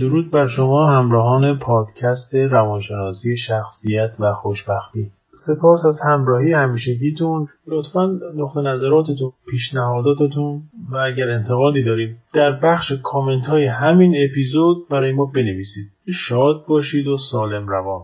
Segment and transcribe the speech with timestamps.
[0.00, 5.10] درود بر شما همراهان پادکست روانشناسی شخصیت و خوشبختی.
[5.46, 7.48] سپاس از همراهی همیشگیتون.
[7.66, 15.12] لطفا نقطه نظراتتون پیشنهاداتتون و اگر انتقادی دارید در بخش کامنت های همین اپیزود برای
[15.12, 15.86] ما بنویسید.
[16.28, 17.98] شاد باشید و سالم روان.